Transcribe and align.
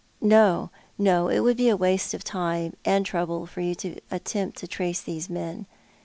"No, 0.23 0.71
no. 0.97 1.27
It 1.29 1.41
would 1.41 1.59
le 1.59 1.77
waste 1.77 2.15
of 2.15 2.23
time 2.23 2.73
and 2.83 3.05
trouble 3.05 3.45
for 3.45 3.61
you 3.61 3.75
to 3.75 3.99
attempt 4.09 4.57
to 4.57 4.67
trace 4.67 5.03
these 5.03 5.29
men. 5.29 5.67